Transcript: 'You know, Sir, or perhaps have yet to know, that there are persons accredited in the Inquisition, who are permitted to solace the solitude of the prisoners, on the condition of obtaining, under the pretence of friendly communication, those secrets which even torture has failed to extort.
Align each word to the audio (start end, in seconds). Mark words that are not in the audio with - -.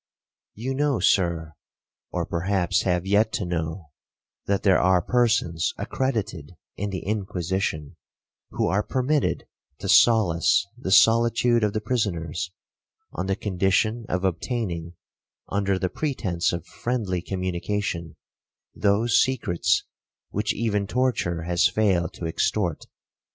'You 0.55 0.73
know, 0.73 0.99
Sir, 0.99 1.53
or 2.11 2.25
perhaps 2.25 2.81
have 2.81 3.05
yet 3.05 3.31
to 3.33 3.45
know, 3.45 3.91
that 4.47 4.63
there 4.63 4.79
are 4.79 4.99
persons 4.99 5.75
accredited 5.77 6.53
in 6.75 6.89
the 6.89 7.05
Inquisition, 7.05 7.97
who 8.49 8.67
are 8.67 8.81
permitted 8.81 9.45
to 9.77 9.87
solace 9.87 10.65
the 10.75 10.89
solitude 10.89 11.63
of 11.63 11.73
the 11.73 11.81
prisoners, 11.81 12.51
on 13.11 13.27
the 13.27 13.35
condition 13.35 14.07
of 14.09 14.23
obtaining, 14.25 14.93
under 15.49 15.77
the 15.77 15.87
pretence 15.87 16.51
of 16.51 16.65
friendly 16.65 17.21
communication, 17.21 18.15
those 18.73 19.21
secrets 19.21 19.83
which 20.31 20.51
even 20.51 20.87
torture 20.87 21.43
has 21.43 21.67
failed 21.67 22.11
to 22.13 22.25
extort. 22.25 22.87